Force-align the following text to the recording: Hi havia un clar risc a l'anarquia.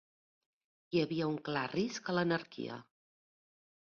Hi 0.95 1.01
havia 1.03 1.27
un 1.33 1.37
clar 1.49 1.65
risc 1.73 2.09
a 2.09 2.17
l'anarquia. 2.19 2.81